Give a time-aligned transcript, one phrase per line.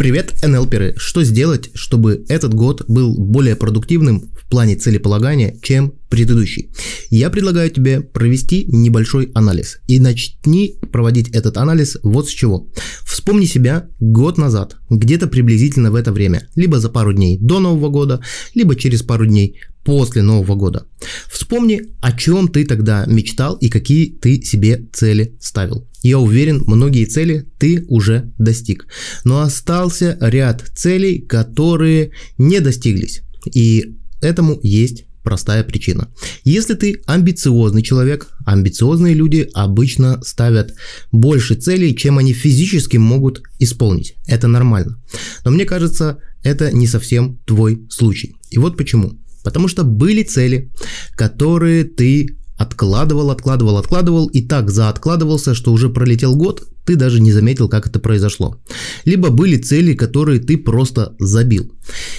[0.00, 0.94] Привет, НЛперы!
[0.96, 6.70] Что сделать, чтобы этот год был более продуктивным в плане целеполагания, чем предыдущий?
[7.08, 9.78] Я предлагаю тебе провести небольшой анализ.
[9.86, 12.68] И начни проводить этот анализ вот с чего.
[13.04, 17.88] Вспомни себя год назад, где-то приблизительно в это время, либо за пару дней до Нового
[17.88, 18.20] года,
[18.54, 20.86] либо через пару дней после Нового года.
[21.30, 25.88] Вспомни, о чем ты тогда мечтал и какие ты себе цели ставил.
[26.02, 28.86] Я уверен, многие цели ты уже достиг.
[29.24, 33.22] Но остался ряд целей, которые не достиглись.
[33.52, 36.08] И этому есть простая причина.
[36.44, 40.74] Если ты амбициозный человек, амбициозные люди обычно ставят
[41.12, 44.14] больше целей, чем они физически могут исполнить.
[44.26, 44.98] Это нормально.
[45.44, 48.36] Но мне кажется, это не совсем твой случай.
[48.50, 49.18] И вот почему.
[49.42, 50.70] Потому что были цели,
[51.16, 57.30] которые ты откладывал, откладывал, откладывал и так зааткладывался, что уже пролетел год, ты даже не
[57.30, 58.60] заметил, как это произошло.
[59.04, 61.72] Либо были цели, которые ты просто забил.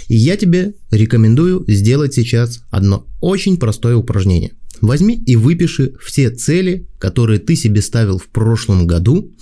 [0.07, 4.53] И я тебе рекомендую сделать сейчас одно очень простое упражнение.
[4.79, 9.33] Возьми и выпиши все цели, которые ты себе ставил в прошлом году,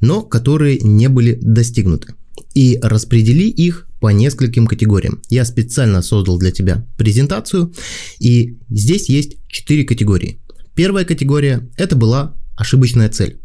[0.00, 2.14] но которые не были достигнуты.
[2.54, 5.20] И распредели их по нескольким категориям.
[5.28, 7.74] Я специально создал для тебя презентацию,
[8.18, 10.40] и здесь есть 4 категории.
[10.74, 13.40] Первая категория– это была ошибочная цель.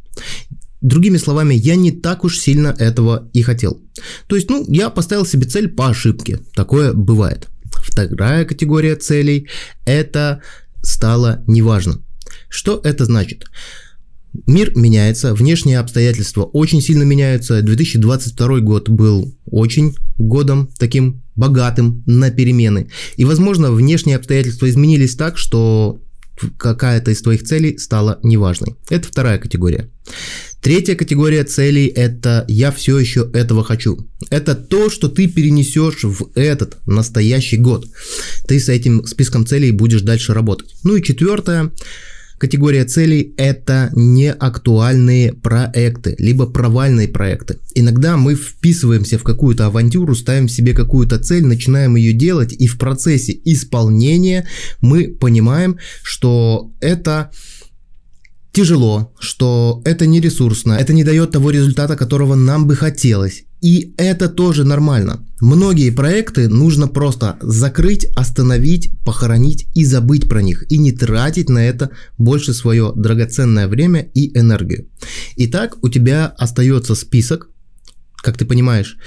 [0.86, 3.82] Другими словами, я не так уж сильно этого и хотел.
[4.28, 6.42] То есть, ну, я поставил себе цель по ошибке.
[6.54, 7.48] Такое бывает.
[7.74, 9.48] Вторая категория целей–
[9.88, 10.44] это
[10.84, 12.04] стало неважно.
[12.50, 13.46] Что это значит?
[14.46, 17.64] Мир меняется, внешние обстоятельства очень сильно меняются.
[17.64, 22.92] 2022 год был очень годом таким богатым на перемены.
[23.18, 26.00] И, возможно, внешние обстоятельства изменились так, что
[26.58, 28.76] какая-то из твоих целей стала неважной.
[28.90, 29.90] Это вторая категория.
[30.62, 34.10] Третья категория целей– это «я все еще этого хочу».
[34.32, 37.86] Это то, что ты перенесешь в этот настоящий год.
[38.48, 40.74] Ты с этим списком целей будешь дальше работать.
[40.84, 41.72] Ну и четвертое
[42.38, 47.60] Категория целей– это неактуальные проекты, либо провальные проекты.
[47.76, 52.78] Иногда мы вписываемся в какую-то авантюру, ставим себе какую-то цель, начинаем ее делать, и в
[52.78, 54.48] процессе исполнения
[54.82, 57.32] мы понимаем, что это
[58.52, 63.45] тяжело, что это не ресурсно, это не дает того результата, которого нам бы хотелось.
[63.62, 65.26] И это тоже нормально.
[65.42, 70.66] Многие проекты нужно просто закрыть, остановить, похоронить и забыть про них.
[70.70, 74.88] И не тратить на это больше свое драгоценное время и энергию.
[75.38, 77.50] Итак, у тебя остается список,
[78.18, 78.98] как ты понимаешь,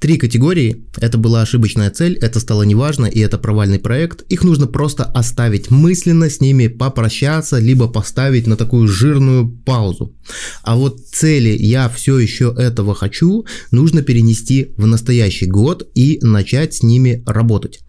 [0.00, 4.22] Три категории– это была ошибочная цель, это стало неважно и это провальный проект.
[4.28, 10.14] Их нужно просто оставить мысленно, с ними попрощаться, либо поставить на такую жирную паузу.
[10.62, 16.74] А вот цели «я все еще этого хочу» нужно перенести в настоящий год и начать
[16.74, 17.80] с ними работать.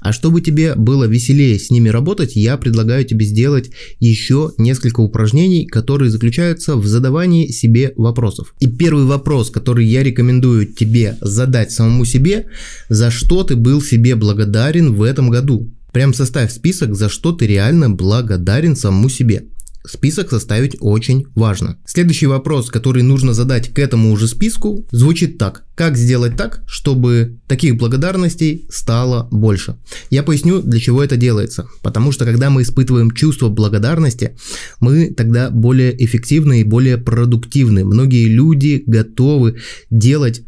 [0.00, 5.66] А чтобы тебе было веселее с ними работать, я предлагаю тебе сделать еще несколько упражнений,
[5.66, 8.54] которые заключаются в задавании себе вопросов.
[8.60, 12.46] И первый вопрос, который я рекомендую тебе задать сказать самому себе,
[12.88, 15.70] за что ты был себе благодарен в этом году.
[15.92, 19.44] Прям составь список, за что ты реально благодарен самому себе.
[19.86, 21.76] Список составить очень важно.
[21.86, 25.64] Следующий вопрос, который нужно задать к этому уже списку, звучит так.
[25.76, 29.76] Как сделать так, чтобы таких благодарностей стало больше?
[30.10, 31.68] Я поясню, для чего это делается.
[31.82, 34.36] Потому что когда мы испытываем чувство благодарности,
[34.80, 37.84] мы тогда более эффективны и более продуктивны.
[37.84, 39.58] Многие люди готовы
[39.90, 40.42] делать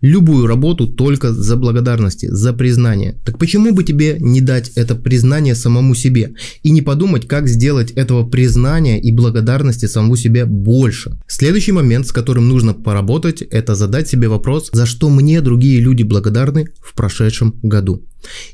[0.00, 3.16] любую работу только за благодарности, за признание.
[3.24, 7.90] Так почему бы тебе не дать это признание самому себе и не подумать, как сделать
[7.92, 11.18] этого признания и благодарности самому себе больше?
[11.26, 16.02] Следующий момент, с которым нужно поработать, это задать себе вопрос, за что мне другие люди
[16.02, 18.02] благодарны в прошедшем году.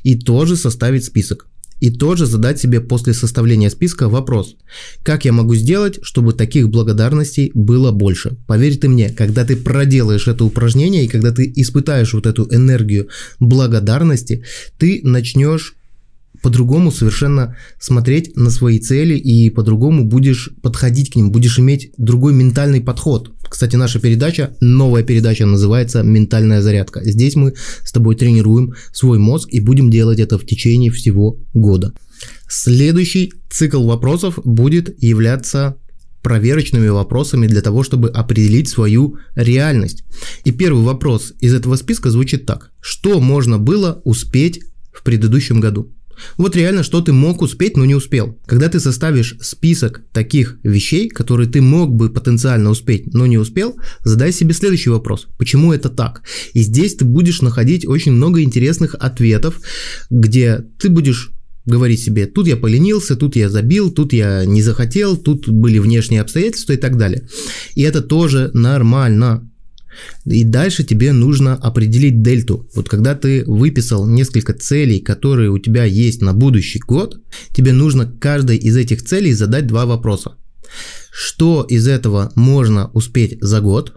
[0.03, 1.47] И тоже составить список.
[1.79, 4.55] И тоже задать себе после составления списка вопрос,
[5.03, 8.37] как я могу сделать, чтобы таких благодарностей было больше.
[8.47, 13.09] Поверь ты мне, когда ты проделаешь это упражнение и когда ты испытаешь вот эту энергию
[13.39, 14.43] благодарности,
[14.77, 15.75] ты начнешь
[16.41, 22.33] по-другому совершенно смотреть на свои цели и по-другому будешь подходить к ним, будешь иметь другой
[22.33, 23.34] ментальный подход.
[23.55, 27.01] Кстати, наша передача, новая передача называется «Ментальная зарядка».
[27.05, 27.53] Здесь мы
[27.85, 31.93] с тобой тренируем свой мозг и будем делать это в течение всего года.
[32.49, 35.77] Следующий цикл вопросов будет являться
[36.21, 40.03] проверочными вопросами для того, чтобы определить свою реальность.
[40.43, 42.71] И первый вопрос из этого списка звучит так.
[42.81, 44.59] Что можно было успеть
[44.91, 45.94] в предыдущем году?
[46.37, 48.37] Вот реально, что ты мог успеть, но не успел.
[48.45, 53.75] Когда ты составишь список таких вещей, которые ты мог бы потенциально успеть, но не успел,
[54.03, 55.27] задай себе следующий вопрос.
[55.37, 56.23] Почему это так?
[56.53, 59.59] И здесь ты будешь находить очень много интересных ответов,
[60.09, 61.31] где ты будешь
[61.65, 66.21] говорить себе, тут я поленился, тут я забил, тут я не захотел, тут были внешние
[66.21, 67.27] обстоятельства и так далее.
[67.75, 69.49] И это тоже нормально.
[70.25, 72.69] И дальше тебе нужно определить дельту.
[72.75, 77.21] Вот когда ты выписал несколько целей, которые у тебя есть на будущий год,
[77.53, 80.35] тебе нужно каждой из этих целей задать два вопроса.
[81.11, 83.93] Что из этого можно успеть за год?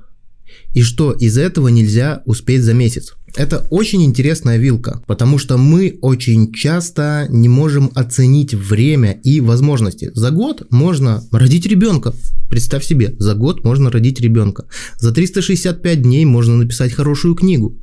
[0.75, 3.15] И что из этого нельзя успеть за месяц?
[3.37, 10.11] Это очень интересная вилка, потому что мы очень часто не можем оценить время и возможности.
[10.15, 12.15] За год можно родить ребенка.
[12.49, 14.65] Представь себе, за год можно родить ребенка.
[14.99, 17.79] За 365 дней можно написать хорошую книгу.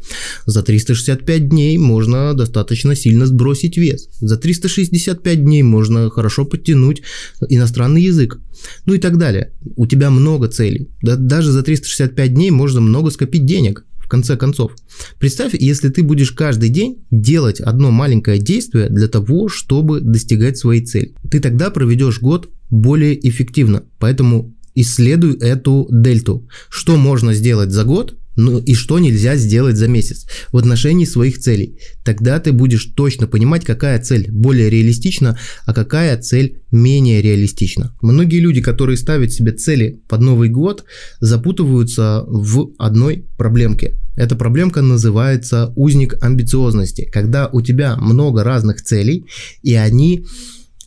[0.48, 4.10] За 365 дней можно достаточно сильно сбросить вес.
[4.20, 7.04] За 365 дней можно хорошо подтянуть
[7.48, 8.40] иностранный язык.
[8.86, 9.54] Ну и так далее.
[9.76, 10.90] У тебя много целей.
[11.04, 14.72] Да, даже за 365 дней можно много скопить денег в конце концов.
[15.20, 20.86] Представь, если ты будешь каждый день делать одно маленькое действие для того, чтобы достигать своей
[20.86, 21.16] цели.
[21.30, 23.84] Ты тогда проведешь год более эффективно.
[23.98, 26.48] Поэтому исследуй эту дельту.
[26.70, 31.40] Что можно сделать за год, ну и что нельзя сделать за месяц в отношении своих
[31.40, 31.80] целей.
[32.04, 37.96] Тогда ты будешь точно понимать, какая цель более реалистична, а какая цель менее реалистична.
[38.02, 40.86] Многие люди, которые ставят себе цели под Новый год,
[41.20, 43.96] запутываются в одной проблемке.
[44.16, 49.26] Эта проблемка называется узник амбициозности, когда у тебя много разных целей,
[49.62, 50.26] и они,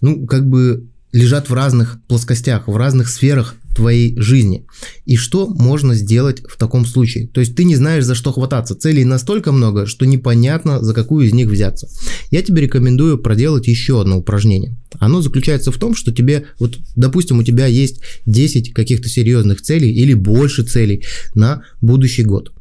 [0.00, 4.66] ну, как бы лежат в разных плоскостях, в разных сферах твоей жизни.
[5.06, 7.28] И что можно сделать в таком случае?
[7.28, 8.75] То есть ты не знаешь, за что хвататься.
[8.75, 11.88] Целей настолько много, что непонятно, за какую из них взяться.
[12.32, 14.76] Я тебе рекомендую проделать еще одно упражнение.
[14.98, 19.92] Оно заключается в том, что тебе, вот, допустим, у тебя есть 10 каких-то серьезных целей
[19.92, 21.04] или больше целей
[21.36, 22.52] на будущий год.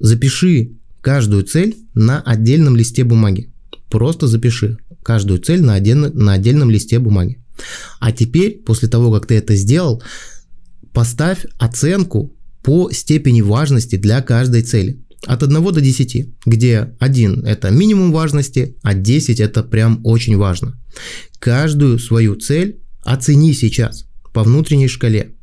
[0.00, 3.52] Запиши каждую цель на отдельном листе бумаги.
[3.88, 7.38] Просто запиши каждую цель на, отдельно, на отдельном листе бумаги.
[8.00, 10.02] А теперь, после того, как ты это сделал,
[10.98, 15.00] поставь оценку по степени важности для каждой цели.
[15.26, 20.76] От 1 до 10, где 1 это минимум важности, а 10 это прям очень важно.
[21.38, 25.36] Каждую свою цель оцени сейчас по внутренней шкале.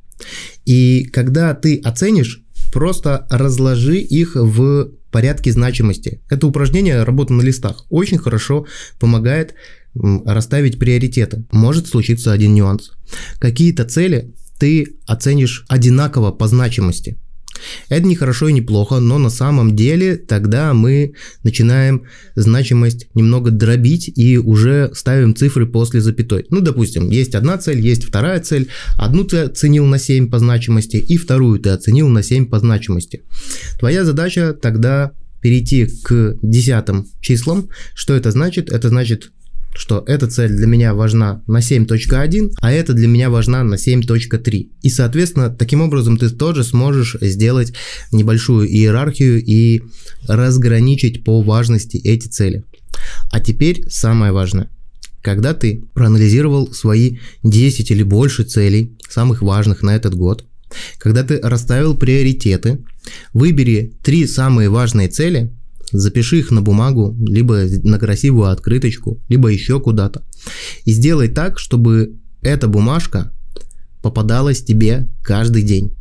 [0.66, 2.44] И когда ты оценишь,
[2.74, 6.22] просто разложи их в порядке значимости.
[6.30, 8.66] Это упражнение работа на листах очень хорошо
[9.00, 9.54] помогает
[9.94, 11.46] расставить приоритеты.
[11.54, 12.92] Может случиться один нюанс.
[13.40, 17.18] Какие-то цели ты оценишь одинаково по значимости.
[17.90, 21.14] Это не хорошо и не плохо, но на самом деле тогда мы
[21.44, 22.04] начинаем
[22.36, 26.46] значимость немного дробить и уже ставим цифры после запятой.
[26.50, 28.68] Ну, допустим, есть одна цель, есть вторая цель.
[28.98, 33.24] Одну ты оценил на 7 по значимости и вторую ты оценил на 7 по значимости.
[33.80, 35.12] Твоя задача тогда
[35.42, 37.70] перейти к десятым числам.
[37.94, 38.70] Что это значит?
[38.72, 39.32] Это значит
[39.76, 44.70] что эта цель для меня важна на 7.1, а эта для меня важна на 7.3.
[44.82, 47.74] И, соответственно, таким образом ты тоже сможешь сделать
[48.12, 49.82] небольшую иерархию и
[50.28, 52.64] разграничить по важности эти цели.
[53.32, 54.70] А теперь самое важное.
[55.22, 60.46] Когда ты проанализировал свои 10 или больше целей, самых важных на этот год,
[60.98, 62.80] когда ты расставил приоритеты,
[63.34, 65.52] выбери три самые важные цели,
[65.92, 70.24] запиши их на бумагу, либо на красивую открыточку, либо еще куда-то.
[70.86, 73.32] И сделай так, чтобы эта бумажка
[74.02, 75.96] попадалась тебе каждый день.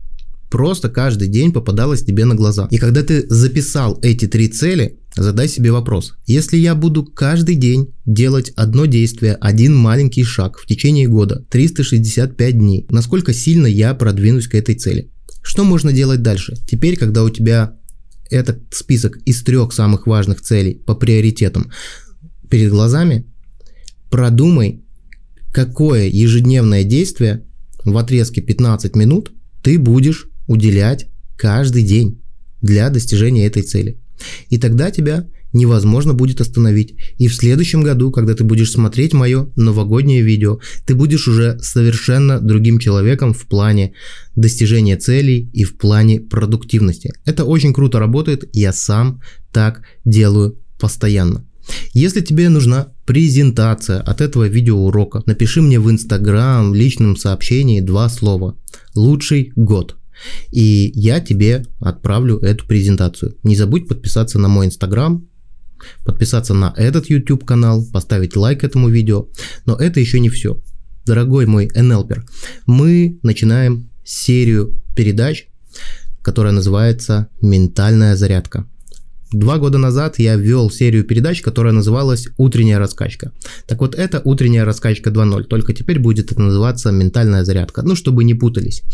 [0.51, 2.69] Просто каждый день попадалась тебе на глаза.
[2.71, 6.15] И когда ты записал эти три цели, задай себе вопрос.
[6.27, 12.59] Если я буду каждый день делать одно действие, один маленький шаг в течение года, 365
[12.59, 15.11] дней, насколько сильно я продвинусь к этой цели?
[15.43, 16.55] Что можно делать дальше?
[16.69, 17.77] Теперь, когда у тебя
[18.35, 21.71] этот список из трех самых важных целей по приоритетам
[22.51, 23.27] перед глазами,
[24.11, 24.83] продумай,
[25.53, 27.45] какое ежедневное действие
[27.85, 32.21] в отрезке 15 минут ты будешь уделять каждый день
[32.61, 33.99] для достижения этой цели.
[34.49, 36.95] И тогда тебя невозможно будет остановить.
[37.17, 42.41] И в следующем году, когда ты будешь смотреть мое новогоднее видео, ты будешь уже совершенно
[42.41, 43.95] другим человеком в плане
[44.37, 47.13] достижения целей и в плане продуктивности.
[47.25, 51.47] Это очень круто работает, я сам так делаю постоянно.
[51.95, 58.09] Если тебе нужна презентация от этого видеоурока, напиши мне в Инстаграм в личном сообщении два
[58.09, 58.59] слова.
[58.95, 59.97] Лучший год.
[60.51, 63.37] И я тебе отправлю эту презентацию.
[63.43, 65.27] Не забудь подписаться на мой Инстаграм,
[66.05, 69.29] подписаться на этот YouTube канал, поставить лайк этому видео.
[69.67, 70.61] Но это еще не все.
[71.07, 72.25] Дорогой мой NLPер,
[72.67, 75.49] мы начинаем серию передач,
[76.23, 78.67] которая называется «Ментальная зарядка».
[79.35, 83.33] Два года назад я ввел серию передач, которая называлась «Утренняя раскачка».
[83.67, 88.23] Так вот, это «Утренняя раскачка 2.0», только теперь будет это называться «Ментальная зарядка», ну, чтобы
[88.23, 88.85] не путались.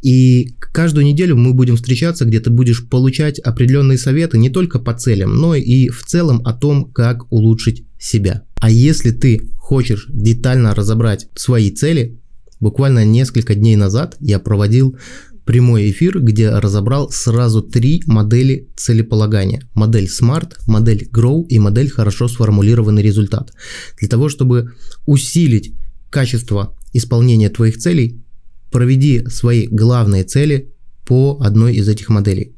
[0.00, 4.94] И каждую неделю мы будем встречаться, где ты будешь получать определенные советы не только по
[4.94, 8.42] целям, но и в целом о том, как улучшить себя.
[8.60, 12.20] А если ты хочешь детально разобрать свои цели,
[12.60, 14.96] буквально несколько дней назад я проводил
[15.44, 19.68] прямой эфир, где разобрал сразу три модели целеполагания.
[19.74, 23.52] Модель SMART, модель GROW и модель хорошо сформулированный результат.
[23.98, 24.72] Для того, чтобы
[25.06, 25.74] усилить
[26.10, 28.22] качество исполнения твоих целей,
[28.70, 30.72] проведи свои главные цели
[31.06, 32.56] по одной из этих моделей.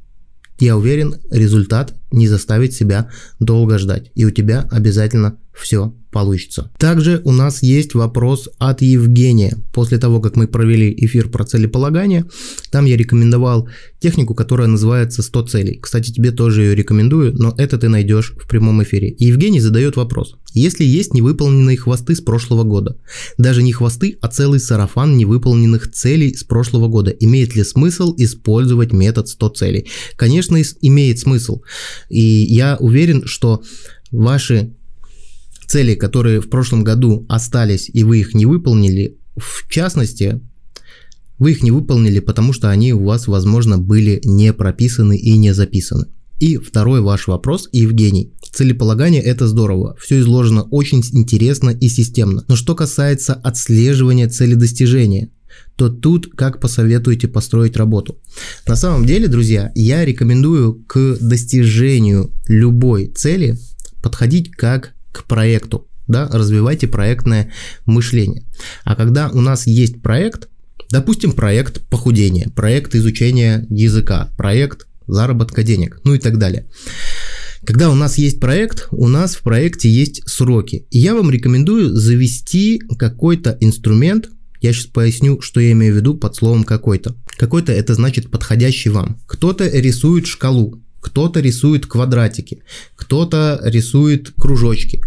[0.58, 6.70] Я уверен, результат не заставит себя долго ждать, и у тебя обязательно все получится.
[6.78, 9.56] Также у нас есть вопрос от Евгения.
[9.72, 12.24] После того, как мы провели эфир про целеполагание,
[12.70, 13.68] там я рекомендовал
[14.00, 15.78] технику, которая называется 100 целей.
[15.80, 19.14] Кстати, тебе тоже ее рекомендую, но это ты найдешь в прямом эфире.
[19.18, 20.36] Евгений задает вопрос.
[20.52, 22.96] Если есть невыполненные хвосты с прошлого года,
[23.38, 28.92] даже не хвосты, а целый сарафан невыполненных целей с прошлого года, имеет ли смысл использовать
[28.92, 29.88] метод 100 целей?
[30.14, 31.62] Конечно, имеет смысл.
[32.08, 33.62] И я уверен, что
[34.10, 34.74] ваши
[35.66, 40.40] цели, которые в прошлом году остались и вы их не выполнили, в частности,
[41.38, 45.52] вы их не выполнили, потому что они у вас, возможно, были не прописаны и не
[45.52, 46.06] записаны.
[46.38, 48.32] И второй ваш вопрос, Евгений.
[48.52, 52.44] Целеполагание– это здорово, все изложено очень интересно и системно.
[52.48, 55.30] Но что касается отслеживания цели достижения,
[55.76, 58.18] то тут как посоветуете построить работу.
[58.66, 63.58] На самом деле, друзья, я рекомендую к достижению любой цели
[64.02, 67.52] подходить как к проекту, да, развивайте проектное
[67.86, 68.44] мышление.
[68.84, 70.48] А когда у нас есть проект,
[70.90, 76.66] допустим, проект похудения, проект изучения языка, проект заработка денег, ну и так далее.
[77.64, 80.86] Когда у нас есть проект, у нас в проекте есть сроки.
[80.90, 84.28] И я вам рекомендую завести какой-то инструмент,
[84.64, 87.14] я сейчас поясню, что я имею в виду под словом какой-то.
[87.36, 89.20] Какой-то это значит подходящий вам.
[89.26, 92.62] Кто-то рисует шкалу, кто-то рисует квадратики,
[92.96, 95.02] кто-то рисует кружочки.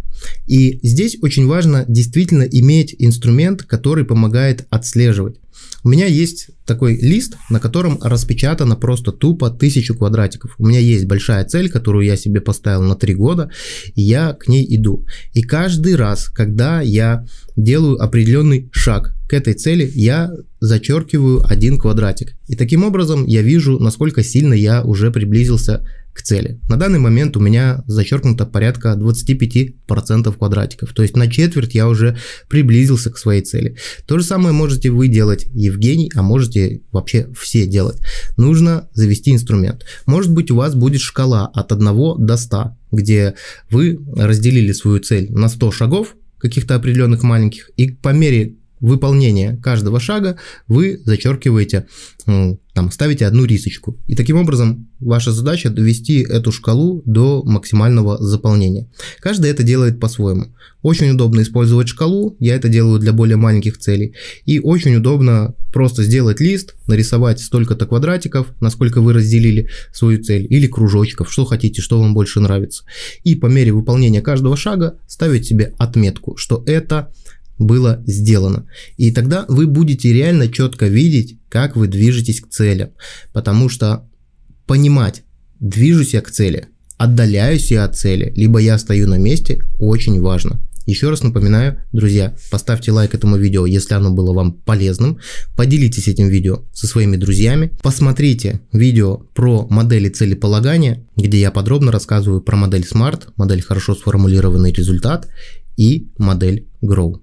[0.45, 5.39] И здесь очень важно действительно иметь инструмент, который помогает отслеживать.
[5.83, 10.55] У меня есть такой лист, на котором распечатано просто тупо тысячу квадратиков.
[10.57, 13.49] У меня есть большая цель, которую я себе поставил на 3 года,
[13.95, 15.05] и я к ней иду.
[15.33, 22.35] И каждый раз, когда я делаю определенный шаг к этой цели, я зачеркиваю один квадратик.
[22.47, 25.85] И таким образом я вижу, насколько сильно я уже приблизился
[26.17, 26.59] к цели.
[26.67, 32.17] На данный момент у меня зачеркнуто порядка 25% квадратиков, то есть на четверть я уже
[32.49, 33.77] приблизился к своей цели.
[34.07, 37.99] То же самое можете вы делать, Евгений, а можете вообще все делать.
[38.35, 39.85] Нужно завести инструмент.
[40.07, 41.85] Может быть у вас будет шкала от 1
[42.17, 43.35] до 100, где
[43.69, 49.99] вы разделили свою цель на 100 шагов, каких-то определенных маленьких, и по мере выполнения каждого
[49.99, 51.87] шага вы зачеркиваете,
[52.25, 53.97] там, ставите одну рисочку.
[54.07, 58.89] И таким образом ваша задача довести эту шкалу до максимального заполнения.
[59.19, 60.53] Каждый это делает по-своему.
[60.83, 64.13] Очень удобно использовать шкалу, я это делаю для более маленьких целей.
[64.45, 70.67] И очень удобно просто сделать лист, нарисовать столько-то квадратиков, насколько вы разделили свою цель, или
[70.67, 72.83] кружочков, что хотите, что вам больше нравится.
[73.23, 77.11] И по мере выполнения каждого шага ставить себе отметку, что это
[77.57, 78.67] было сделано.
[78.97, 82.89] И тогда вы будете реально четко видеть, как вы движетесь к целям.
[83.33, 84.09] Потому что
[84.65, 85.23] понимать,
[85.59, 90.59] движусь я к цели, отдаляюсь я от цели, либо я стою на месте, очень важно.
[90.87, 95.19] Еще раз напоминаю, друзья, поставьте лайк этому видео, если оно было вам полезным.
[95.57, 97.73] Поделитесь этим видео со своими друзьями.
[97.83, 104.71] Посмотрите видео про модели целеполагания, где я подробно рассказываю про модель SMART, модель хорошо сформулированный
[104.71, 105.27] результат
[105.75, 107.19] и модель GROW.